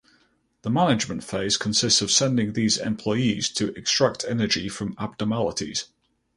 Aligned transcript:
The 0.63 0.71
management 0.71 1.23
phase 1.23 1.57
consists 1.57 2.01
of 2.01 2.09
sending 2.09 2.53
these 2.53 2.79
employees 2.79 3.49
to 3.51 3.67
extract 3.77 4.25
energy 4.27 4.67
from 4.67 4.95
Abnormalities. 4.99 5.89